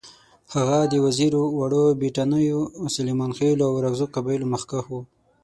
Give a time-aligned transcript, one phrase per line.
[0.53, 2.61] هغه د وزیرو، وړو بېټنیو،
[2.95, 5.01] سلیمانخېلو او اورکزو قبایلو مخکښ وو.